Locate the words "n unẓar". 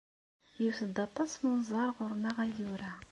1.37-1.89